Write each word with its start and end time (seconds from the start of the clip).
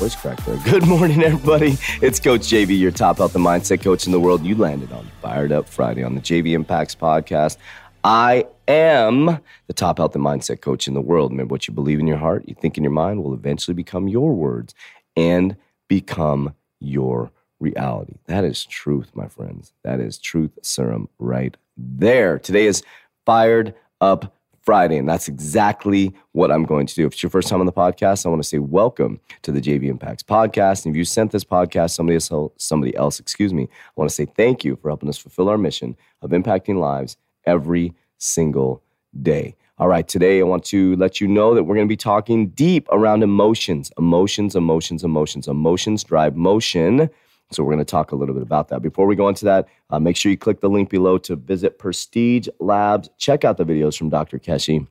voice 0.00 0.16
cracked 0.16 0.46
there. 0.46 0.56
Good 0.64 0.86
morning, 0.86 1.22
everybody. 1.22 1.76
It's 2.00 2.18
Coach 2.18 2.40
JV, 2.40 2.78
your 2.78 2.90
top 2.90 3.18
health 3.18 3.34
and 3.34 3.44
mindset 3.44 3.82
coach 3.82 4.06
in 4.06 4.12
the 4.12 4.18
world. 4.18 4.42
You 4.42 4.54
landed 4.54 4.90
on 4.92 5.06
Fired 5.20 5.52
Up 5.52 5.68
Friday 5.68 6.02
on 6.02 6.14
the 6.14 6.22
JV 6.22 6.52
Impacts 6.52 6.94
podcast. 6.94 7.58
I 8.02 8.46
am 8.66 9.26
the 9.66 9.74
top 9.74 9.98
health 9.98 10.14
and 10.14 10.24
mindset 10.24 10.62
coach 10.62 10.88
in 10.88 10.94
the 10.94 11.02
world. 11.02 11.32
Remember, 11.32 11.52
what 11.52 11.68
you 11.68 11.74
believe 11.74 12.00
in 12.00 12.06
your 12.06 12.16
heart, 12.16 12.48
you 12.48 12.54
think 12.54 12.78
in 12.78 12.82
your 12.82 12.94
mind, 12.94 13.22
will 13.22 13.34
eventually 13.34 13.74
become 13.74 14.08
your 14.08 14.32
words 14.32 14.74
and 15.16 15.54
become 15.86 16.54
your 16.78 17.30
reality. 17.58 18.14
That 18.24 18.44
is 18.44 18.64
truth, 18.64 19.10
my 19.12 19.28
friends. 19.28 19.74
That 19.84 20.00
is 20.00 20.16
truth 20.16 20.58
serum 20.62 21.10
right 21.18 21.54
there. 21.76 22.38
Today 22.38 22.64
is 22.64 22.82
Fired 23.26 23.74
Up 24.00 24.34
Friday, 24.62 24.98
and 24.98 25.08
that's 25.08 25.28
exactly 25.28 26.12
what 26.32 26.50
I'm 26.50 26.64
going 26.64 26.86
to 26.86 26.94
do. 26.94 27.06
If 27.06 27.14
it's 27.14 27.22
your 27.22 27.30
first 27.30 27.48
time 27.48 27.60
on 27.60 27.66
the 27.66 27.72
podcast, 27.72 28.26
I 28.26 28.28
want 28.28 28.42
to 28.42 28.48
say 28.48 28.58
welcome 28.58 29.20
to 29.42 29.52
the 29.52 29.60
JV 29.60 29.84
Impacts 29.84 30.22
podcast. 30.22 30.84
And 30.84 30.94
if 30.94 30.98
you 30.98 31.04
sent 31.04 31.32
this 31.32 31.44
podcast 31.44 31.90
somebody 31.90 32.16
else, 32.16 32.52
somebody 32.58 32.94
else, 32.94 33.20
excuse 33.20 33.54
me, 33.54 33.64
I 33.64 33.92
want 33.96 34.10
to 34.10 34.14
say 34.14 34.26
thank 34.26 34.64
you 34.64 34.76
for 34.76 34.90
helping 34.90 35.08
us 35.08 35.18
fulfill 35.18 35.48
our 35.48 35.58
mission 35.58 35.96
of 36.22 36.30
impacting 36.30 36.78
lives 36.78 37.16
every 37.46 37.94
single 38.18 38.82
day. 39.22 39.56
All 39.78 39.88
right, 39.88 40.06
today 40.06 40.40
I 40.40 40.42
want 40.42 40.64
to 40.66 40.94
let 40.96 41.22
you 41.22 41.26
know 41.26 41.54
that 41.54 41.64
we're 41.64 41.74
going 41.74 41.86
to 41.86 41.92
be 41.92 41.96
talking 41.96 42.48
deep 42.50 42.86
around 42.90 43.22
emotions, 43.22 43.90
emotions, 43.96 44.54
emotions, 44.54 45.04
emotions. 45.04 45.48
Emotions 45.48 46.04
drive 46.04 46.36
motion. 46.36 47.08
So 47.52 47.64
we're 47.64 47.72
going 47.72 47.84
to 47.84 47.90
talk 47.90 48.12
a 48.12 48.16
little 48.16 48.34
bit 48.34 48.42
about 48.42 48.68
that. 48.68 48.80
Before 48.80 49.06
we 49.06 49.16
go 49.16 49.28
into 49.28 49.44
that, 49.44 49.68
uh, 49.90 49.98
make 49.98 50.16
sure 50.16 50.30
you 50.30 50.38
click 50.38 50.60
the 50.60 50.70
link 50.70 50.88
below 50.88 51.18
to 51.18 51.34
visit 51.34 51.78
Prestige 51.78 52.48
Labs. 52.60 53.10
Check 53.18 53.44
out 53.44 53.56
the 53.56 53.64
videos 53.64 53.98
from 53.98 54.08
Dr. 54.08 54.38
Keshi. 54.38 54.86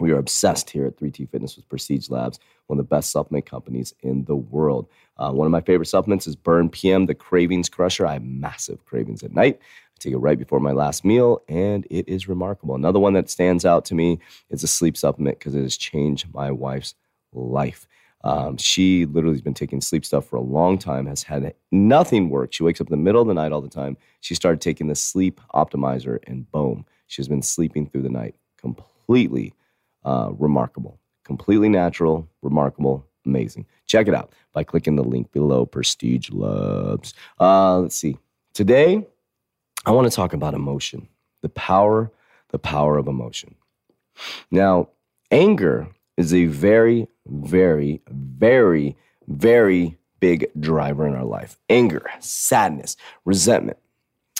We 0.00 0.10
are 0.10 0.18
obsessed 0.18 0.70
here 0.70 0.86
at 0.86 0.96
3T 0.96 1.30
Fitness 1.30 1.54
with 1.54 1.68
Prestige 1.68 2.10
Labs, 2.10 2.40
one 2.66 2.78
of 2.78 2.84
the 2.84 2.88
best 2.88 3.12
supplement 3.12 3.46
companies 3.46 3.94
in 4.00 4.24
the 4.24 4.34
world. 4.34 4.88
Uh, 5.16 5.30
one 5.30 5.46
of 5.46 5.52
my 5.52 5.60
favorite 5.60 5.86
supplements 5.86 6.26
is 6.26 6.34
Burn 6.34 6.70
PM, 6.70 7.06
the 7.06 7.14
Cravings 7.14 7.68
Crusher. 7.68 8.06
I 8.06 8.14
have 8.14 8.24
massive 8.24 8.84
cravings 8.84 9.22
at 9.22 9.32
night. 9.32 9.60
I 9.60 9.96
take 10.00 10.14
it 10.14 10.18
right 10.18 10.38
before 10.38 10.60
my 10.60 10.72
last 10.72 11.04
meal, 11.04 11.42
and 11.46 11.86
it 11.90 12.08
is 12.08 12.26
remarkable. 12.26 12.74
Another 12.74 12.98
one 12.98 13.12
that 13.12 13.30
stands 13.30 13.64
out 13.64 13.84
to 13.86 13.94
me 13.94 14.18
is 14.50 14.64
a 14.64 14.66
sleep 14.66 14.96
supplement 14.96 15.38
because 15.38 15.54
it 15.54 15.62
has 15.62 15.76
changed 15.76 16.32
my 16.34 16.50
wife's 16.50 16.94
life. 17.32 17.86
Um, 18.24 18.56
she 18.56 19.06
literally 19.06 19.34
has 19.34 19.42
been 19.42 19.54
taking 19.54 19.80
sleep 19.80 20.04
stuff 20.04 20.26
for 20.26 20.36
a 20.36 20.42
long 20.42 20.78
time, 20.78 21.06
has 21.06 21.22
had 21.22 21.54
nothing 21.72 22.28
work. 22.28 22.52
She 22.52 22.62
wakes 22.62 22.80
up 22.80 22.86
in 22.86 22.92
the 22.92 22.96
middle 22.96 23.22
of 23.22 23.28
the 23.28 23.34
night 23.34 23.52
all 23.52 23.60
the 23.60 23.68
time. 23.68 23.96
She 24.20 24.34
started 24.34 24.60
taking 24.60 24.86
the 24.86 24.94
sleep 24.94 25.40
optimizer, 25.54 26.18
and 26.26 26.50
boom, 26.52 26.86
she's 27.06 27.28
been 27.28 27.42
sleeping 27.42 27.88
through 27.88 28.02
the 28.02 28.08
night. 28.08 28.34
Completely 28.58 29.54
uh, 30.04 30.30
remarkable, 30.38 31.00
completely 31.24 31.68
natural, 31.68 32.28
remarkable, 32.42 33.06
amazing. 33.26 33.66
Check 33.86 34.08
it 34.08 34.14
out 34.14 34.32
by 34.52 34.64
clicking 34.64 34.96
the 34.96 35.04
link 35.04 35.32
below 35.32 35.66
Prestige 35.66 36.30
Labs. 36.30 37.14
Uh, 37.40 37.80
let's 37.80 37.96
see. 37.96 38.16
Today, 38.54 39.06
I 39.84 39.90
want 39.90 40.08
to 40.08 40.14
talk 40.14 40.32
about 40.32 40.54
emotion, 40.54 41.08
the 41.40 41.48
power, 41.48 42.12
the 42.50 42.58
power 42.58 42.98
of 42.98 43.08
emotion. 43.08 43.56
Now, 44.50 44.90
anger 45.30 45.88
is 46.16 46.34
a 46.34 46.46
very, 46.46 47.08
very, 47.26 48.02
very, 48.08 48.96
very 49.26 49.96
big 50.20 50.50
driver 50.58 51.06
in 51.06 51.14
our 51.14 51.24
life 51.24 51.58
anger, 51.68 52.04
sadness, 52.20 52.96
resentment. 53.24 53.78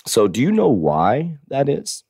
So, 0.05 0.27
do 0.27 0.41
you 0.41 0.51
know 0.51 0.69
why 0.69 1.37
that 1.47 1.69
is? 1.69 2.03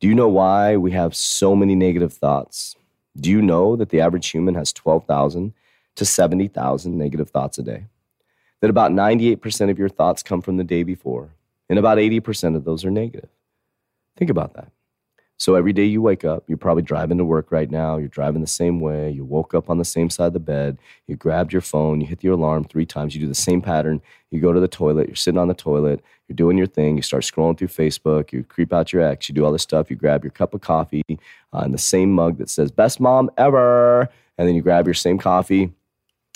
Do 0.00 0.08
you 0.08 0.14
know 0.14 0.28
why 0.28 0.76
we 0.76 0.92
have 0.92 1.14
so 1.14 1.54
many 1.54 1.74
negative 1.74 2.12
thoughts? 2.12 2.76
Do 3.18 3.30
you 3.30 3.42
know 3.42 3.76
that 3.76 3.90
the 3.90 4.00
average 4.00 4.28
human 4.28 4.54
has 4.54 4.72
12,000 4.72 5.52
to 5.96 6.04
70,000 6.04 6.96
negative 6.96 7.30
thoughts 7.30 7.58
a 7.58 7.62
day? 7.62 7.84
That 8.60 8.70
about 8.70 8.92
98% 8.92 9.70
of 9.70 9.78
your 9.78 9.88
thoughts 9.88 10.22
come 10.22 10.40
from 10.40 10.56
the 10.56 10.64
day 10.64 10.82
before, 10.82 11.34
and 11.68 11.78
about 11.78 11.98
80% 11.98 12.56
of 12.56 12.64
those 12.64 12.84
are 12.84 12.90
negative. 12.90 13.28
Think 14.16 14.30
about 14.30 14.54
that. 14.54 14.70
So 15.40 15.54
every 15.54 15.72
day 15.72 15.86
you 15.86 16.02
wake 16.02 16.22
up, 16.22 16.44
you're 16.48 16.58
probably 16.58 16.82
driving 16.82 17.16
to 17.16 17.24
work 17.24 17.50
right 17.50 17.70
now. 17.70 17.96
You're 17.96 18.08
driving 18.08 18.42
the 18.42 18.46
same 18.46 18.78
way. 18.78 19.10
You 19.10 19.24
woke 19.24 19.54
up 19.54 19.70
on 19.70 19.78
the 19.78 19.86
same 19.86 20.10
side 20.10 20.26
of 20.26 20.32
the 20.34 20.38
bed. 20.38 20.76
You 21.06 21.16
grabbed 21.16 21.50
your 21.50 21.62
phone. 21.62 22.02
You 22.02 22.06
hit 22.06 22.20
the 22.20 22.28
alarm 22.28 22.64
three 22.64 22.84
times. 22.84 23.14
You 23.14 23.22
do 23.22 23.26
the 23.26 23.34
same 23.34 23.62
pattern. 23.62 24.02
You 24.30 24.38
go 24.38 24.52
to 24.52 24.60
the 24.60 24.68
toilet. 24.68 25.06
You're 25.06 25.16
sitting 25.16 25.38
on 25.38 25.48
the 25.48 25.54
toilet. 25.54 26.04
You're 26.28 26.36
doing 26.36 26.58
your 26.58 26.66
thing. 26.66 26.96
You 26.96 27.00
start 27.00 27.22
scrolling 27.22 27.56
through 27.56 27.68
Facebook. 27.68 28.32
You 28.32 28.44
creep 28.44 28.70
out 28.70 28.92
your 28.92 29.00
ex. 29.00 29.30
You 29.30 29.34
do 29.34 29.46
all 29.46 29.50
this 29.50 29.62
stuff. 29.62 29.88
You 29.88 29.96
grab 29.96 30.24
your 30.24 30.30
cup 30.30 30.52
of 30.52 30.60
coffee 30.60 31.02
uh, 31.08 31.62
in 31.64 31.72
the 31.72 31.78
same 31.78 32.12
mug 32.12 32.36
that 32.36 32.50
says 32.50 32.70
"Best 32.70 33.00
Mom 33.00 33.30
Ever," 33.38 34.10
and 34.36 34.46
then 34.46 34.54
you 34.54 34.60
grab 34.60 34.86
your 34.86 34.92
same 34.92 35.16
coffee. 35.16 35.72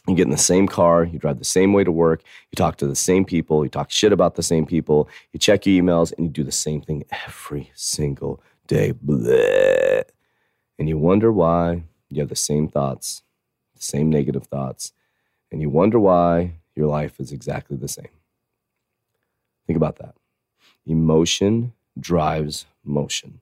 You 0.08 0.14
get 0.14 0.24
in 0.24 0.30
the 0.30 0.38
same 0.38 0.66
car, 0.66 1.04
you 1.04 1.18
drive 1.18 1.38
the 1.38 1.46
same 1.46 1.72
way 1.72 1.82
to 1.82 1.90
work, 1.90 2.22
you 2.52 2.56
talk 2.56 2.76
to 2.76 2.86
the 2.86 2.94
same 2.94 3.24
people, 3.24 3.64
you 3.64 3.70
talk 3.70 3.90
shit 3.90 4.12
about 4.12 4.34
the 4.34 4.42
same 4.42 4.66
people, 4.66 5.08
you 5.32 5.38
check 5.38 5.64
your 5.64 5.82
emails, 5.82 6.12
and 6.12 6.26
you 6.26 6.30
do 6.30 6.44
the 6.44 6.52
same 6.52 6.82
thing 6.82 7.04
every 7.26 7.70
single 7.74 8.42
day. 8.66 8.92
Bleh. 8.92 10.04
And 10.78 10.88
you 10.88 10.98
wonder 10.98 11.32
why 11.32 11.84
you 12.10 12.20
have 12.20 12.28
the 12.28 12.36
same 12.36 12.68
thoughts, 12.68 13.22
the 13.76 13.82
same 13.82 14.10
negative 14.10 14.46
thoughts, 14.46 14.92
and 15.52 15.60
you 15.60 15.70
wonder 15.70 15.98
why 16.00 16.54
your 16.74 16.88
life 16.88 17.20
is 17.20 17.32
exactly 17.32 17.76
the 17.76 17.88
same. 17.88 18.08
Think 19.66 19.76
about 19.76 19.96
that. 19.96 20.14
Emotion 20.86 21.72
drives 21.98 22.66
motion. 22.84 23.40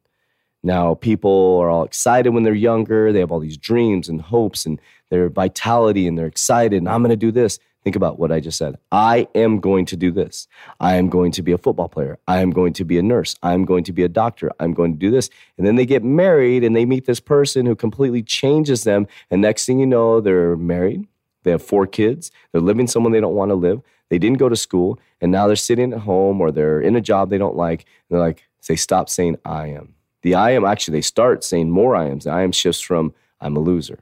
Now, 0.63 0.95
people 0.95 1.59
are 1.61 1.71
all 1.71 1.85
excited 1.85 2.31
when 2.31 2.45
they're 2.45 2.55
younger. 2.55 3.13
They 3.13 3.19
have 3.21 3.33
all 3.33 3.41
these 3.41 3.57
dreams 3.57 4.09
and 4.09 4.21
hopes 4.21 4.65
and 4.65 4.81
their 5.11 5.29
vitality, 5.29 6.07
and 6.07 6.17
they're 6.17 6.27
excited. 6.27 6.79
And 6.79 6.89
I'm 6.89 7.03
going 7.03 7.11
to 7.11 7.17
do 7.17 7.33
this. 7.33 7.59
Think 7.83 7.97
about 7.97 8.19
what 8.19 8.31
I 8.31 8.39
just 8.39 8.59
said. 8.59 8.77
I 8.93 9.27
am 9.35 9.59
going 9.59 9.87
to 9.87 9.97
do 9.97 10.13
this. 10.13 10.47
I 10.79 10.95
am 10.95 11.09
going 11.09 11.33
to 11.33 11.43
be 11.43 11.51
a 11.51 11.59
football 11.59 11.89
player. 11.89 12.17
I 12.29 12.41
am 12.41 12.51
going 12.51 12.73
to 12.75 12.85
be 12.85 12.97
a 12.97 13.03
nurse. 13.03 13.35
I 13.43 13.55
am 13.55 13.65
going 13.65 13.83
to 13.85 13.93
be 13.93 14.05
a 14.05 14.09
doctor. 14.09 14.53
I'm 14.61 14.73
going 14.73 14.93
to 14.93 14.99
do 14.99 15.11
this. 15.11 15.31
And 15.59 15.67
then 15.67 15.75
they 15.75 15.85
get 15.85 16.05
married 16.05 16.63
and 16.63 16.77
they 16.77 16.85
meet 16.85 17.07
this 17.07 17.19
person 17.19 17.67
who 17.67 17.75
completely 17.75 18.23
changes 18.23 18.85
them. 18.85 19.09
And 19.33 19.43
next 19.43 19.67
thing 19.67 19.81
you 19.81 19.87
know, 19.87 20.21
they're 20.21 20.57
married. 20.57 21.09
They 21.43 21.51
have 21.51 21.63
four 21.63 21.89
kids. 21.89 22.31
They're 22.53 22.61
living 22.61 22.87
someone 22.87 23.11
they 23.11 23.21
don't 23.21 23.35
want 23.35 23.51
to 23.51 23.57
live. 23.57 23.83
They 24.11 24.19
didn't 24.19 24.39
go 24.39 24.49
to 24.49 24.57
school. 24.57 25.01
And 25.21 25.33
now 25.33 25.49
they're 25.49 25.57
sitting 25.57 25.93
at 25.93 26.01
home 26.01 26.41
or 26.41 26.53
they're 26.53 26.81
in 26.81 26.95
a 26.95 27.01
job 27.01 27.31
they 27.31 27.39
don't 27.39 27.57
like. 27.57 27.81
And 27.81 28.17
they're 28.17 28.25
like, 28.25 28.45
they 28.69 28.77
stop 28.77 29.09
saying, 29.09 29.39
I 29.45 29.69
am. 29.69 29.95
The 30.23 30.35
I 30.35 30.53
am, 30.53 30.65
actually, 30.65 30.99
they 30.99 31.03
start 31.03 31.45
saying 31.45 31.71
more 31.71 31.95
I 31.97 32.07
ams. 32.07 32.25
The 32.25 32.31
I 32.31 32.43
am 32.43 32.53
shifts 32.53 32.81
from, 32.81 33.15
I'm 33.41 33.57
a 33.57 33.61
loser. 33.61 34.01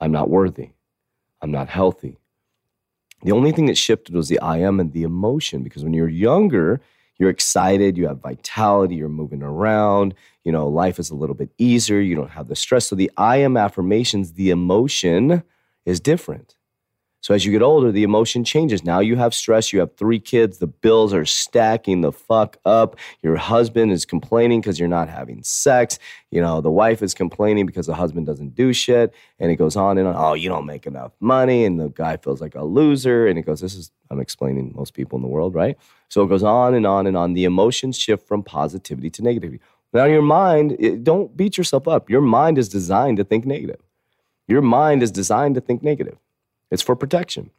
I'm 0.00 0.12
not 0.12 0.30
worthy. 0.30 0.70
I'm 1.42 1.50
not 1.50 1.68
healthy. 1.68 2.18
The 3.22 3.32
only 3.32 3.52
thing 3.52 3.66
that 3.66 3.78
shifted 3.78 4.14
was 4.14 4.28
the 4.28 4.40
I 4.40 4.58
am 4.58 4.78
and 4.78 4.92
the 4.92 5.02
emotion 5.02 5.62
because 5.62 5.82
when 5.82 5.94
you're 5.94 6.08
younger, 6.08 6.80
you're 7.18 7.30
excited, 7.30 7.96
you 7.96 8.06
have 8.06 8.20
vitality, 8.20 8.94
you're 8.94 9.08
moving 9.08 9.42
around, 9.42 10.14
you 10.44 10.52
know, 10.52 10.68
life 10.68 10.98
is 10.98 11.10
a 11.10 11.14
little 11.14 11.34
bit 11.34 11.50
easier, 11.58 11.98
you 11.98 12.14
don't 12.14 12.30
have 12.30 12.48
the 12.48 12.56
stress. 12.56 12.86
So 12.86 12.94
the 12.94 13.10
I 13.16 13.38
am 13.38 13.56
affirmations, 13.56 14.34
the 14.34 14.50
emotion 14.50 15.42
is 15.84 15.98
different. 15.98 16.56
So 17.20 17.34
as 17.34 17.44
you 17.44 17.50
get 17.50 17.62
older, 17.62 17.90
the 17.90 18.04
emotion 18.04 18.44
changes. 18.44 18.84
Now 18.84 19.00
you 19.00 19.16
have 19.16 19.34
stress, 19.34 19.72
you 19.72 19.80
have 19.80 19.96
three 19.96 20.20
kids, 20.20 20.58
the 20.58 20.68
bills 20.68 21.12
are 21.12 21.24
stacking 21.24 22.00
the 22.00 22.12
fuck 22.12 22.56
up. 22.64 22.96
Your 23.20 23.36
husband 23.36 23.90
is 23.90 24.04
complaining 24.04 24.60
because 24.60 24.78
you're 24.78 24.88
not 24.88 25.08
having 25.08 25.42
sex. 25.42 25.98
You 26.30 26.40
know, 26.40 26.60
the 26.60 26.70
wife 26.70 27.02
is 27.02 27.14
complaining 27.14 27.66
because 27.66 27.86
the 27.86 27.94
husband 27.94 28.26
doesn't 28.26 28.54
do 28.54 28.72
shit. 28.72 29.12
And 29.40 29.50
it 29.50 29.56
goes 29.56 29.74
on 29.74 29.98
and 29.98 30.06
on. 30.06 30.14
Oh, 30.16 30.34
you 30.34 30.48
don't 30.48 30.66
make 30.66 30.86
enough 30.86 31.12
money. 31.18 31.64
And 31.64 31.80
the 31.80 31.88
guy 31.88 32.16
feels 32.16 32.40
like 32.40 32.54
a 32.54 32.62
loser. 32.62 33.26
And 33.26 33.38
it 33.38 33.42
goes, 33.42 33.60
this 33.60 33.74
is, 33.74 33.90
I'm 34.08 34.20
explaining 34.20 34.72
most 34.76 34.94
people 34.94 35.16
in 35.16 35.22
the 35.22 35.28
world, 35.28 35.54
right? 35.54 35.76
So 36.08 36.22
it 36.22 36.28
goes 36.28 36.44
on 36.44 36.74
and 36.74 36.86
on 36.86 37.08
and 37.08 37.16
on. 37.16 37.32
The 37.32 37.44
emotions 37.44 37.98
shift 37.98 38.28
from 38.28 38.44
positivity 38.44 39.10
to 39.10 39.22
negativity. 39.22 39.58
Now, 39.92 40.04
your 40.04 40.22
mind, 40.22 41.04
don't 41.04 41.36
beat 41.36 41.58
yourself 41.58 41.88
up. 41.88 42.08
Your 42.08 42.20
mind 42.20 42.58
is 42.58 42.68
designed 42.68 43.16
to 43.16 43.24
think 43.24 43.46
negative. 43.46 43.80
Your 44.46 44.62
mind 44.62 45.02
is 45.02 45.10
designed 45.10 45.56
to 45.56 45.60
think 45.60 45.82
negative. 45.82 46.18
It's 46.70 46.82
for 46.82 46.96
protection. 46.96 47.50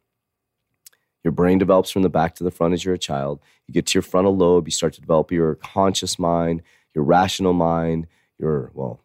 Your 1.24 1.32
brain 1.32 1.58
develops 1.58 1.90
from 1.90 2.02
the 2.02 2.08
back 2.08 2.34
to 2.36 2.44
the 2.44 2.50
front 2.50 2.74
as 2.74 2.84
you're 2.84 2.94
a 2.94 2.98
child. 2.98 3.40
You 3.66 3.74
get 3.74 3.86
to 3.86 3.96
your 3.96 4.02
frontal 4.02 4.36
lobe, 4.36 4.66
you 4.66 4.72
start 4.72 4.94
to 4.94 5.00
develop 5.00 5.32
your 5.32 5.56
conscious 5.56 6.18
mind, 6.18 6.62
your 6.94 7.04
rational 7.04 7.52
mind, 7.52 8.06
your, 8.38 8.70
well, 8.74 9.00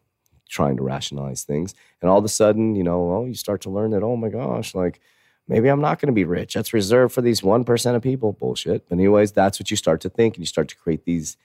trying 0.48 0.76
to 0.76 0.82
rationalize 0.82 1.42
things. 1.42 1.74
And 2.00 2.10
all 2.10 2.18
of 2.18 2.24
a 2.24 2.28
sudden, 2.28 2.76
you 2.76 2.84
know, 2.84 3.10
oh, 3.12 3.24
you 3.24 3.34
start 3.34 3.62
to 3.62 3.70
learn 3.70 3.90
that, 3.90 4.02
oh 4.02 4.16
my 4.16 4.28
gosh, 4.28 4.74
like 4.74 5.00
maybe 5.48 5.68
I'm 5.68 5.80
not 5.80 6.00
going 6.00 6.06
to 6.06 6.12
be 6.12 6.24
rich. 6.24 6.54
That's 6.54 6.72
reserved 6.72 7.12
for 7.12 7.22
these 7.22 7.40
1% 7.40 7.94
of 7.94 8.02
people. 8.02 8.32
Bullshit. 8.32 8.88
But, 8.88 8.96
anyways, 8.96 9.32
that's 9.32 9.58
what 9.58 9.70
you 9.70 9.76
start 9.76 10.00
to 10.02 10.08
think. 10.08 10.36
And 10.36 10.42
you 10.42 10.46
start 10.46 10.68
to 10.68 10.76
create 10.76 11.04
these 11.04 11.36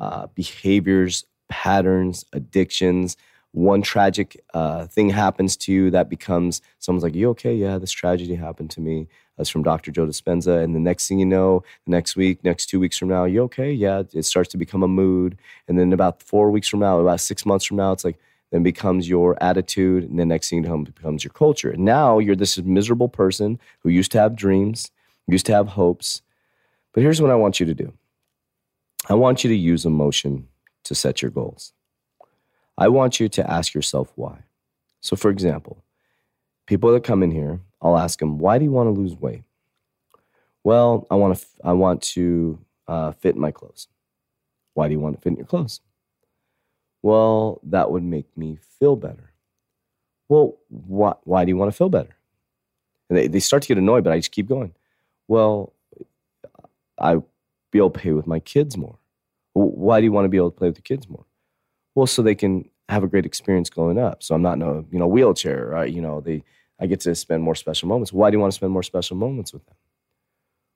uh, 0.00 0.28
behaviors, 0.28 1.24
patterns, 1.48 2.24
addictions. 2.32 3.16
One 3.52 3.82
tragic 3.82 4.42
uh, 4.54 4.86
thing 4.86 5.10
happens 5.10 5.56
to 5.58 5.72
you 5.72 5.90
that 5.90 6.08
becomes 6.08 6.62
someone's 6.78 7.04
like, 7.04 7.14
You 7.14 7.28
okay? 7.30 7.54
Yeah, 7.54 7.78
this 7.78 7.92
tragedy 7.92 8.34
happened 8.34 8.70
to 8.70 8.80
me. 8.80 9.08
That's 9.36 9.50
from 9.50 9.62
Dr. 9.62 9.90
Joe 9.90 10.06
Dispenza. 10.06 10.62
And 10.62 10.74
the 10.74 10.80
next 10.80 11.08
thing 11.08 11.18
you 11.18 11.26
know, 11.26 11.62
the 11.84 11.90
next 11.90 12.16
week, 12.16 12.42
next 12.44 12.66
two 12.66 12.80
weeks 12.80 12.98
from 12.98 13.08
now, 13.08 13.24
you 13.24 13.42
okay? 13.44 13.72
Yeah, 13.72 14.02
it 14.12 14.24
starts 14.24 14.50
to 14.50 14.58
become 14.58 14.82
a 14.82 14.88
mood. 14.88 15.38
And 15.68 15.78
then 15.78 15.92
about 15.92 16.22
four 16.22 16.50
weeks 16.50 16.68
from 16.68 16.80
now, 16.80 16.98
about 16.98 17.20
six 17.20 17.44
months 17.46 17.64
from 17.64 17.76
now, 17.76 17.92
it's 17.92 18.04
like, 18.04 18.18
then 18.50 18.62
becomes 18.62 19.08
your 19.08 19.42
attitude. 19.42 20.04
And 20.04 20.18
the 20.18 20.26
next 20.26 20.50
thing 20.50 20.62
you 20.62 20.68
know, 20.68 20.78
becomes 20.78 21.24
your 21.24 21.32
culture. 21.32 21.70
And 21.70 21.84
now 21.84 22.18
you're 22.18 22.36
this 22.36 22.58
miserable 22.58 23.08
person 23.08 23.58
who 23.80 23.88
used 23.88 24.12
to 24.12 24.20
have 24.20 24.36
dreams, 24.36 24.90
used 25.26 25.46
to 25.46 25.52
have 25.52 25.68
hopes. 25.68 26.22
But 26.92 27.02
here's 27.02 27.20
what 27.20 27.30
I 27.30 27.34
want 27.34 27.60
you 27.60 27.66
to 27.66 27.74
do 27.74 27.92
I 29.08 29.14
want 29.14 29.42
you 29.42 29.50
to 29.50 29.56
use 29.56 29.84
emotion 29.84 30.48
to 30.84 30.94
set 30.94 31.22
your 31.22 31.30
goals. 31.30 31.72
I 32.78 32.88
want 32.88 33.20
you 33.20 33.28
to 33.28 33.50
ask 33.50 33.74
yourself 33.74 34.12
why. 34.16 34.44
So, 35.00 35.16
for 35.16 35.30
example, 35.30 35.84
people 36.66 36.92
that 36.92 37.04
come 37.04 37.22
in 37.22 37.30
here, 37.30 37.60
I'll 37.80 37.98
ask 37.98 38.18
them, 38.18 38.38
"Why 38.38 38.58
do 38.58 38.64
you 38.64 38.72
want 38.72 38.86
to 38.86 39.00
lose 39.00 39.16
weight?" 39.16 39.42
Well, 40.64 41.06
I 41.10 41.16
want 41.16 41.36
to. 41.38 41.46
I 41.64 41.72
want 41.72 42.02
to 42.02 42.58
uh, 42.88 43.12
fit 43.12 43.34
in 43.34 43.40
my 43.40 43.50
clothes. 43.50 43.88
Why 44.74 44.88
do 44.88 44.92
you 44.92 45.00
want 45.00 45.16
to 45.16 45.20
fit 45.20 45.30
in 45.30 45.36
your 45.36 45.46
clothes? 45.46 45.80
Well, 47.02 47.60
that 47.64 47.90
would 47.90 48.04
make 48.04 48.36
me 48.36 48.58
feel 48.78 48.96
better. 48.96 49.32
Well, 50.28 50.56
why, 50.68 51.14
why 51.24 51.44
do 51.44 51.50
you 51.50 51.56
want 51.56 51.70
to 51.70 51.76
feel 51.76 51.88
better? 51.88 52.16
And 53.10 53.18
they, 53.18 53.26
they 53.26 53.40
start 53.40 53.62
to 53.62 53.68
get 53.68 53.76
annoyed, 53.76 54.04
but 54.04 54.12
I 54.12 54.18
just 54.18 54.30
keep 54.30 54.48
going. 54.48 54.72
Well, 55.28 55.74
I 56.98 57.16
be 57.70 57.78
able 57.78 57.90
to 57.90 57.98
play 57.98 58.12
with 58.12 58.26
my 58.26 58.38
kids 58.38 58.76
more. 58.76 58.98
Why 59.52 60.00
do 60.00 60.04
you 60.04 60.12
want 60.12 60.24
to 60.24 60.28
be 60.28 60.36
able 60.36 60.50
to 60.50 60.56
play 60.56 60.68
with 60.68 60.76
the 60.76 60.82
kids 60.82 61.08
more? 61.08 61.26
Well, 61.94 62.06
so 62.06 62.22
they 62.22 62.34
can 62.34 62.68
have 62.88 63.04
a 63.04 63.08
great 63.08 63.26
experience 63.26 63.70
going 63.70 63.98
up. 63.98 64.22
So 64.22 64.34
I'm 64.34 64.42
not 64.42 64.54
in 64.54 64.62
a 64.62 64.84
you 64.90 64.98
know 64.98 65.06
wheelchair, 65.06 65.66
right? 65.66 65.92
You 65.92 66.00
know, 66.00 66.20
they 66.20 66.44
I 66.80 66.86
get 66.86 67.00
to 67.00 67.14
spend 67.14 67.42
more 67.42 67.54
special 67.54 67.88
moments. 67.88 68.12
Why 68.12 68.30
do 68.30 68.36
you 68.36 68.40
want 68.40 68.52
to 68.52 68.56
spend 68.56 68.72
more 68.72 68.82
special 68.82 69.16
moments 69.16 69.52
with 69.52 69.64
them? 69.66 69.76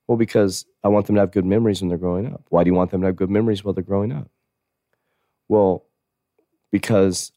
Well, 0.06 0.16
because 0.16 0.66
I 0.84 0.88
want 0.88 1.06
them 1.06 1.16
to 1.16 1.20
have 1.20 1.32
good 1.32 1.44
memories 1.44 1.80
when 1.80 1.88
they're 1.88 1.98
growing 1.98 2.32
up. 2.32 2.44
Why 2.48 2.62
do 2.62 2.70
you 2.70 2.74
want 2.74 2.90
them 2.90 3.00
to 3.00 3.08
have 3.08 3.16
good 3.16 3.30
memories 3.30 3.64
while 3.64 3.74
they're 3.74 3.82
growing 3.82 4.12
up? 4.12 4.30
Well, 5.48 5.84
because 6.70 7.32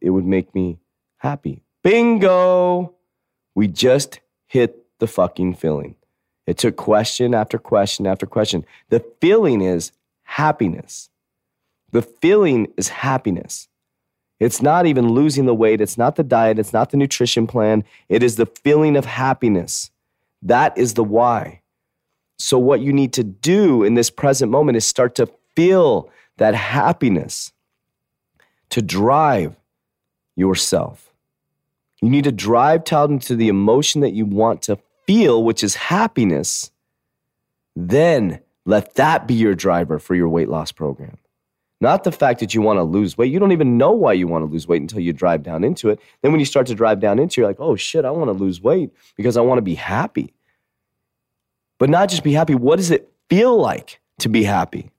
it 0.00 0.10
would 0.10 0.26
make 0.26 0.54
me 0.54 0.78
happy. 1.16 1.64
Bingo! 1.82 2.94
We 3.54 3.66
just 3.66 4.20
hit 4.46 4.84
the 5.00 5.06
fucking 5.06 5.54
feeling. 5.54 5.96
It 6.46 6.58
took 6.58 6.76
question 6.76 7.34
after 7.34 7.58
question 7.58 8.06
after 8.06 8.26
question. 8.26 8.64
The 8.90 9.04
feeling 9.20 9.60
is 9.60 9.92
happiness. 10.22 11.10
The 11.92 12.02
feeling 12.02 12.68
is 12.76 12.88
happiness. 12.88 13.68
It's 14.40 14.62
not 14.62 14.86
even 14.86 15.10
losing 15.10 15.46
the 15.46 15.54
weight. 15.54 15.80
It's 15.80 15.98
not 15.98 16.16
the 16.16 16.22
diet. 16.22 16.58
It's 16.58 16.72
not 16.72 16.90
the 16.90 16.96
nutrition 16.96 17.46
plan. 17.46 17.84
It 18.08 18.22
is 18.22 18.36
the 18.36 18.46
feeling 18.46 18.96
of 18.96 19.04
happiness. 19.04 19.90
That 20.42 20.76
is 20.78 20.94
the 20.94 21.04
why. 21.04 21.62
So, 22.38 22.58
what 22.58 22.80
you 22.80 22.92
need 22.92 23.12
to 23.14 23.24
do 23.24 23.82
in 23.82 23.94
this 23.94 24.10
present 24.10 24.52
moment 24.52 24.76
is 24.76 24.84
start 24.84 25.16
to 25.16 25.28
feel 25.56 26.08
that 26.36 26.54
happiness 26.54 27.52
to 28.70 28.80
drive 28.80 29.56
yourself. 30.36 31.12
You 32.00 32.10
need 32.10 32.24
to 32.24 32.32
drive 32.32 32.82
out 32.92 33.10
into 33.10 33.34
the 33.34 33.48
emotion 33.48 34.02
that 34.02 34.12
you 34.12 34.24
want 34.24 34.62
to 34.62 34.78
feel, 35.04 35.42
which 35.42 35.64
is 35.64 35.74
happiness. 35.74 36.70
Then 37.74 38.40
let 38.64 38.94
that 38.94 39.26
be 39.26 39.34
your 39.34 39.56
driver 39.56 39.98
for 39.98 40.14
your 40.14 40.28
weight 40.28 40.48
loss 40.48 40.70
program. 40.70 41.18
Not 41.80 42.02
the 42.02 42.12
fact 42.12 42.40
that 42.40 42.54
you 42.54 42.60
want 42.60 42.78
to 42.78 42.82
lose 42.82 43.16
weight. 43.16 43.32
You 43.32 43.38
don't 43.38 43.52
even 43.52 43.78
know 43.78 43.92
why 43.92 44.12
you 44.12 44.26
want 44.26 44.42
to 44.42 44.50
lose 44.52 44.66
weight 44.66 44.82
until 44.82 45.00
you 45.00 45.12
drive 45.12 45.44
down 45.44 45.62
into 45.62 45.90
it. 45.90 46.00
Then 46.22 46.32
when 46.32 46.40
you 46.40 46.46
start 46.46 46.66
to 46.68 46.74
drive 46.74 46.98
down 46.98 47.18
into 47.18 47.34
it, 47.34 47.42
you're 47.42 47.46
like, 47.46 47.60
oh 47.60 47.76
shit, 47.76 48.04
I 48.04 48.10
want 48.10 48.28
to 48.28 48.32
lose 48.32 48.60
weight 48.60 48.90
because 49.16 49.36
I 49.36 49.42
want 49.42 49.58
to 49.58 49.62
be 49.62 49.76
happy. 49.76 50.34
But 51.78 51.88
not 51.88 52.08
just 52.08 52.24
be 52.24 52.32
happy, 52.32 52.56
what 52.56 52.76
does 52.76 52.90
it 52.90 53.12
feel 53.30 53.56
like 53.56 54.00
to 54.18 54.28
be 54.28 54.42
happy? 54.42 54.90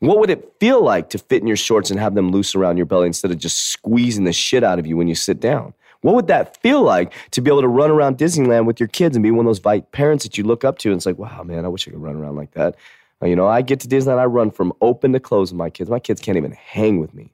What 0.00 0.18
would 0.18 0.30
it 0.30 0.54
feel 0.58 0.82
like 0.82 1.10
to 1.10 1.18
fit 1.18 1.42
in 1.42 1.46
your 1.46 1.56
shorts 1.56 1.92
and 1.92 2.00
have 2.00 2.16
them 2.16 2.32
loose 2.32 2.56
around 2.56 2.76
your 2.76 2.86
belly 2.86 3.06
instead 3.06 3.30
of 3.30 3.38
just 3.38 3.66
squeezing 3.66 4.24
the 4.24 4.32
shit 4.32 4.64
out 4.64 4.80
of 4.80 4.86
you 4.86 4.96
when 4.96 5.06
you 5.06 5.14
sit 5.14 5.38
down? 5.38 5.74
What 6.00 6.16
would 6.16 6.26
that 6.26 6.60
feel 6.60 6.82
like 6.82 7.12
to 7.30 7.40
be 7.40 7.48
able 7.48 7.60
to 7.60 7.68
run 7.68 7.92
around 7.92 8.18
Disneyland 8.18 8.66
with 8.66 8.80
your 8.80 8.88
kids 8.88 9.14
and 9.14 9.22
be 9.22 9.30
one 9.30 9.46
of 9.46 9.50
those 9.62 9.82
parents 9.92 10.24
that 10.24 10.36
you 10.36 10.42
look 10.42 10.64
up 10.64 10.78
to 10.78 10.88
and 10.90 10.96
it's 10.96 11.06
like, 11.06 11.18
wow, 11.18 11.44
man, 11.44 11.64
I 11.64 11.68
wish 11.68 11.86
I 11.86 11.92
could 11.92 12.02
run 12.02 12.16
around 12.16 12.34
like 12.34 12.50
that. 12.54 12.74
You 13.22 13.36
know, 13.36 13.46
I 13.46 13.62
get 13.62 13.80
to 13.80 13.88
Disneyland, 13.88 14.18
I 14.18 14.24
run 14.24 14.50
from 14.50 14.72
open 14.80 15.12
to 15.12 15.20
close 15.20 15.52
with 15.52 15.58
my 15.58 15.70
kids. 15.70 15.88
My 15.88 16.00
kids 16.00 16.20
can't 16.20 16.36
even 16.36 16.52
hang 16.52 16.98
with 16.98 17.14
me. 17.14 17.32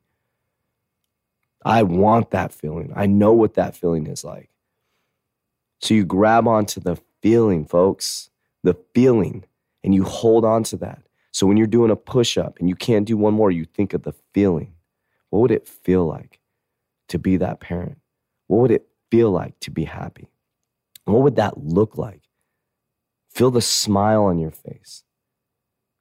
I 1.64 1.82
want 1.82 2.30
that 2.30 2.52
feeling. 2.52 2.92
I 2.94 3.06
know 3.06 3.32
what 3.32 3.54
that 3.54 3.74
feeling 3.74 4.06
is 4.06 4.24
like. 4.24 4.50
So 5.80 5.94
you 5.94 6.04
grab 6.04 6.46
onto 6.46 6.80
the 6.80 6.98
feeling, 7.22 7.64
folks, 7.64 8.30
the 8.62 8.76
feeling, 8.94 9.44
and 9.82 9.94
you 9.94 10.04
hold 10.04 10.44
on 10.44 10.62
to 10.64 10.76
that. 10.78 11.02
So 11.32 11.46
when 11.46 11.56
you're 11.56 11.66
doing 11.66 11.90
a 11.90 11.96
push 11.96 12.36
up 12.36 12.58
and 12.58 12.68
you 12.68 12.74
can't 12.74 13.06
do 13.06 13.16
one 13.16 13.34
more, 13.34 13.50
you 13.50 13.64
think 13.64 13.94
of 13.94 14.02
the 14.02 14.14
feeling. 14.34 14.74
What 15.30 15.40
would 15.40 15.50
it 15.50 15.66
feel 15.66 16.06
like 16.06 16.40
to 17.08 17.18
be 17.18 17.36
that 17.36 17.60
parent? 17.60 17.98
What 18.46 18.60
would 18.62 18.70
it 18.70 18.86
feel 19.10 19.30
like 19.30 19.58
to 19.60 19.70
be 19.70 19.84
happy? 19.84 20.28
What 21.04 21.22
would 21.22 21.36
that 21.36 21.58
look 21.58 21.96
like? 21.96 22.22
Feel 23.30 23.50
the 23.50 23.62
smile 23.62 24.24
on 24.24 24.38
your 24.38 24.50
face. 24.50 25.04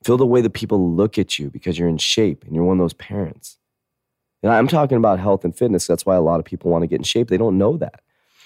Feel 0.07 0.15
the 0.15 0.25
way 0.25 0.39
that 0.39 0.51
people 0.51 0.95
look 0.95 1.17
at 1.17 1.37
you 1.37 1.49
because 1.49 1.77
you're 1.77 1.89
in 1.89 1.97
shape 1.97 2.45
and 2.45 2.55
you're 2.55 2.63
one 2.63 2.79
of 2.79 2.81
those 2.81 2.93
parents. 2.93 3.57
And 4.41 4.49
I'm 4.49 4.69
talking 4.69 4.97
about 4.97 5.19
health 5.19 5.43
and 5.43 5.53
fitness. 5.53 5.85
That's 5.85 6.05
why 6.05 6.15
a 6.15 6.21
lot 6.21 6.39
of 6.39 6.45
people 6.45 6.71
want 6.71 6.83
to 6.83 6.87
get 6.87 7.01
in 7.01 7.03
shape. 7.03 7.27
They 7.27 7.35
don't 7.35 7.57
know 7.57 7.75
that. 7.75 7.99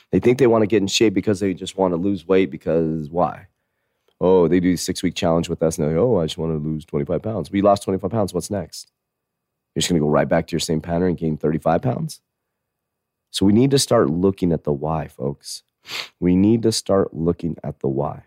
They 0.09 0.19
think 0.19 0.39
they 0.39 0.47
want 0.47 0.63
to 0.63 0.67
get 0.67 0.81
in 0.81 0.87
shape 0.87 1.13
because 1.13 1.39
they 1.39 1.53
just 1.53 1.77
want 1.77 1.91
to 1.91 1.97
lose 1.97 2.27
weight 2.27 2.49
because 2.49 3.11
why? 3.11 3.45
Oh, 4.19 4.47
they 4.47 4.59
do 4.59 4.75
six 4.75 5.03
week 5.03 5.13
challenge 5.13 5.49
with 5.49 5.61
us 5.61 5.77
and 5.77 5.87
they're 5.87 5.99
like, 5.99 6.03
oh, 6.03 6.19
I 6.19 6.25
just 6.25 6.39
want 6.39 6.51
to 6.51 6.67
lose 6.67 6.83
25 6.83 7.21
pounds. 7.21 7.51
We 7.51 7.61
lost 7.61 7.83
25 7.83 8.09
pounds. 8.09 8.33
What's 8.33 8.49
next? 8.49 8.91
You're 9.75 9.81
just 9.81 9.89
going 9.89 10.01
to 10.01 10.03
go 10.03 10.09
right 10.09 10.27
back 10.27 10.47
to 10.47 10.53
your 10.53 10.59
same 10.59 10.81
pattern 10.81 11.09
and 11.09 11.17
gain 11.19 11.37
35 11.37 11.83
pounds? 11.83 12.21
So 13.29 13.45
we 13.45 13.53
need 13.53 13.69
to 13.69 13.77
start 13.77 14.09
looking 14.09 14.51
at 14.51 14.63
the 14.63 14.73
why, 14.73 15.07
folks. 15.09 15.61
We 16.19 16.35
need 16.35 16.63
to 16.63 16.71
start 16.71 17.13
looking 17.13 17.55
at 17.63 17.81
the 17.81 17.87
why, 17.87 18.23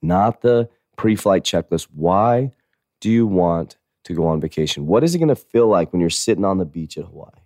not 0.00 0.42
the 0.42 0.68
pre 1.02 1.16
flight 1.16 1.42
checklist. 1.42 1.88
Why 1.92 2.52
do 3.00 3.10
you 3.10 3.26
want 3.26 3.76
to 4.04 4.14
go 4.14 4.28
on 4.28 4.40
vacation? 4.40 4.86
What 4.86 5.02
is 5.02 5.16
it 5.16 5.18
going 5.18 5.30
to 5.30 5.34
feel 5.34 5.66
like 5.66 5.92
when 5.92 5.98
you're 5.98 6.10
sitting 6.10 6.44
on 6.44 6.58
the 6.58 6.64
beach 6.64 6.96
at 6.96 7.06
Hawaii? 7.06 7.42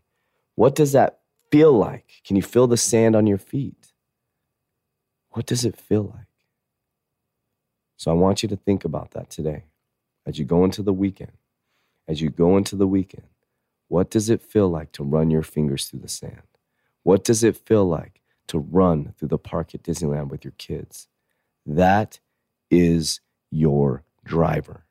What 0.56 0.74
does 0.74 0.92
that 0.92 1.20
feel 1.50 1.72
like? 1.72 2.20
Can 2.26 2.36
you 2.36 2.42
feel 2.42 2.66
the 2.66 2.76
sand 2.76 3.16
on 3.16 3.26
your 3.26 3.38
feet? 3.38 3.94
What 5.30 5.46
does 5.46 5.64
it 5.64 5.74
feel 5.74 6.02
like? 6.02 6.26
So 7.96 8.10
I 8.10 8.14
want 8.14 8.42
you 8.42 8.48
to 8.50 8.56
think 8.56 8.84
about 8.84 9.12
that 9.12 9.30
today 9.30 9.64
as 10.26 10.38
you 10.38 10.44
go 10.44 10.62
into 10.62 10.82
the 10.82 10.92
weekend. 10.92 11.32
As 12.06 12.20
you 12.20 12.28
go 12.28 12.58
into 12.58 12.76
the 12.76 12.86
weekend, 12.86 13.26
what 13.88 14.10
does 14.10 14.28
it 14.28 14.42
feel 14.42 14.68
like 14.68 14.92
to 14.92 15.02
run 15.02 15.30
your 15.30 15.42
fingers 15.42 15.86
through 15.86 16.00
the 16.00 16.08
sand? 16.08 16.42
What 17.04 17.24
does 17.24 17.42
it 17.42 17.56
feel 17.56 17.88
like 17.88 18.20
to 18.48 18.58
run 18.58 19.14
through 19.16 19.28
the 19.28 19.38
park 19.38 19.74
at 19.74 19.82
Disneyland 19.82 20.28
with 20.28 20.44
your 20.44 20.52
kids? 20.58 21.08
That 21.64 22.20
is 22.70 23.20
your 23.50 24.02
driver, 24.24 24.84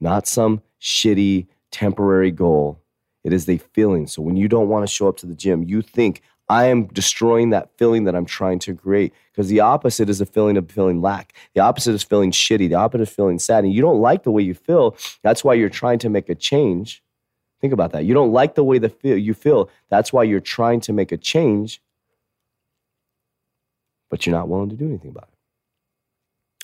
not 0.00 0.26
some 0.26 0.62
shitty 0.80 1.46
temporary 1.70 2.30
goal. 2.30 2.80
It 3.24 3.32
is 3.32 3.48
a 3.48 3.58
feeling. 3.58 4.06
So 4.06 4.22
when 4.22 4.36
you 4.36 4.48
don't 4.48 4.68
want 4.68 4.86
to 4.86 4.92
show 4.92 5.08
up 5.08 5.16
to 5.18 5.26
the 5.26 5.34
gym, 5.34 5.62
you 5.62 5.82
think, 5.82 6.22
I 6.48 6.66
am 6.66 6.86
destroying 6.88 7.50
that 7.50 7.70
feeling 7.78 8.04
that 8.04 8.16
I'm 8.16 8.26
trying 8.26 8.58
to 8.60 8.74
create. 8.74 9.14
Because 9.32 9.48
the 9.48 9.60
opposite 9.60 10.10
is 10.10 10.20
a 10.20 10.26
feeling 10.26 10.56
of 10.56 10.70
feeling 10.70 11.00
lack. 11.00 11.32
The 11.54 11.60
opposite 11.60 11.94
is 11.94 12.02
feeling 12.02 12.30
shitty. 12.30 12.68
The 12.68 12.74
opposite 12.74 13.02
is 13.02 13.10
feeling 13.10 13.38
sad. 13.38 13.64
And 13.64 13.72
you 13.72 13.80
don't 13.80 14.00
like 14.00 14.24
the 14.24 14.32
way 14.32 14.42
you 14.42 14.54
feel. 14.54 14.96
That's 15.22 15.44
why 15.44 15.54
you're 15.54 15.70
trying 15.70 16.00
to 16.00 16.10
make 16.10 16.28
a 16.28 16.34
change. 16.34 17.02
Think 17.60 17.72
about 17.72 17.92
that. 17.92 18.04
You 18.04 18.12
don't 18.12 18.32
like 18.32 18.56
the 18.56 18.64
way 18.64 18.78
the 18.78 18.88
feel 18.88 19.16
you 19.16 19.34
feel. 19.34 19.70
That's 19.88 20.12
why 20.12 20.24
you're 20.24 20.40
trying 20.40 20.80
to 20.80 20.92
make 20.92 21.12
a 21.12 21.16
change, 21.16 21.80
but 24.10 24.26
you're 24.26 24.34
not 24.34 24.48
willing 24.48 24.68
to 24.70 24.74
do 24.74 24.88
anything 24.88 25.10
about 25.10 25.28
it. 25.28 25.31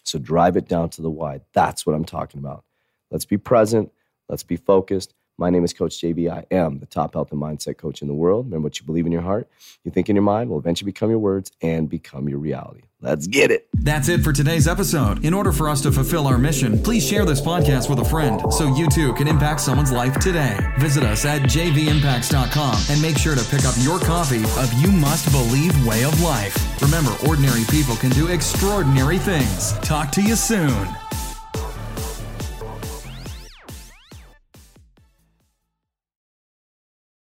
So 0.09 0.19
drive 0.19 0.57
it 0.57 0.69
down 0.69 0.91
to 0.91 1.03
the 1.03 1.11
why. 1.11 1.41
That's 1.53 1.87
what 1.87 1.95
I'm 1.95 2.05
talking 2.05 2.41
about. 2.41 2.65
Let's 3.11 3.25
be 3.25 3.39
present. 3.39 3.93
Let's 4.29 4.43
be 4.43 4.57
focused. 4.57 5.15
My 5.41 5.51
name 5.51 5.63
is 5.63 5.73
Coach 5.73 6.01
JV. 6.01 6.29
I 6.29 6.45
am 6.51 6.81
the 6.81 6.87
top 6.87 7.15
health 7.15 7.31
and 7.31 7.41
mindset 7.41 7.79
coach 7.79 8.03
in 8.03 8.09
the 8.09 8.15
world. 8.15 8.47
Remember 8.47 8.65
what 8.67 8.81
you 8.81 8.85
believe 8.85 9.07
in 9.07 9.13
your 9.13 9.23
heart, 9.23 9.49
you 9.85 9.93
think 9.93 10.09
in 10.09 10.17
your 10.17 10.25
mind 10.25 10.51
will 10.51 10.59
eventually 10.59 10.91
become 10.91 11.11
your 11.11 11.21
words 11.21 11.53
and 11.63 11.89
become 11.89 12.29
your 12.29 12.41
reality. 12.41 12.83
Let's 13.01 13.29
get 13.29 13.53
it. 13.53 13.69
That's 13.73 14.09
it 14.09 14.25
for 14.25 14.33
today's 14.33 14.67
episode. 14.67 15.25
In 15.25 15.33
order 15.33 15.53
for 15.53 15.69
us 15.69 15.81
to 15.83 15.93
fulfill 15.93 16.27
our 16.27 16.37
mission, 16.37 16.83
please 16.83 17.07
share 17.07 17.25
this 17.25 17.41
podcast 17.41 17.89
with 17.89 18.01
a 18.01 18.05
friend 18.05 18.53
so 18.53 18.75
you 18.75 18.89
too 18.89 19.13
can 19.13 19.29
impact 19.29 19.61
someone's 19.61 19.93
life 19.93 20.19
today. 20.19 20.59
Visit 20.79 21.05
us 21.05 21.25
at 21.25 21.43
jvimpacts.com 21.43 22.83
and 22.91 23.01
make 23.01 23.17
sure 23.17 23.37
to 23.37 23.45
pick 23.45 23.65
up 23.65 23.75
your 23.79 24.01
copy 24.01 24.43
of 24.43 24.73
You 24.83 24.91
Must 24.91 25.31
Believe 25.31 25.87
Way 25.87 26.03
of 26.03 26.21
Life. 26.21 26.83
Remember, 26.83 27.15
ordinary 27.29 27.63
people 27.71 27.95
can 27.95 28.11
do 28.11 28.27
extraordinary 28.27 29.19
things. 29.19 29.75
Talk 29.79 30.11
to 30.13 30.23
you 30.23 30.35
soon. 30.35 30.89